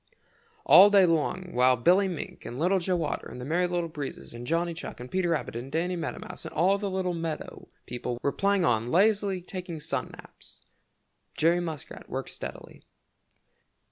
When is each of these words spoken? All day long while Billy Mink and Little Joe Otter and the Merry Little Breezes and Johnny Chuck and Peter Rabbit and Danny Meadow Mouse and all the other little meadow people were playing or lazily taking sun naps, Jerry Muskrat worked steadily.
All 0.65 0.89
day 0.89 1.05
long 1.05 1.53
while 1.53 1.77
Billy 1.77 2.07
Mink 2.07 2.43
and 2.43 2.57
Little 2.57 2.79
Joe 2.79 3.03
Otter 3.03 3.27
and 3.27 3.39
the 3.39 3.45
Merry 3.45 3.67
Little 3.67 3.87
Breezes 3.87 4.33
and 4.33 4.47
Johnny 4.47 4.73
Chuck 4.73 4.99
and 4.99 5.11
Peter 5.11 5.29
Rabbit 5.29 5.55
and 5.55 5.71
Danny 5.71 5.95
Meadow 5.95 6.17
Mouse 6.21 6.43
and 6.43 6.53
all 6.55 6.79
the 6.79 6.87
other 6.87 6.95
little 6.95 7.13
meadow 7.13 7.67
people 7.85 8.19
were 8.23 8.31
playing 8.31 8.65
or 8.65 8.79
lazily 8.79 9.43
taking 9.43 9.79
sun 9.79 10.07
naps, 10.15 10.65
Jerry 11.37 11.59
Muskrat 11.59 12.09
worked 12.09 12.31
steadily. 12.31 12.81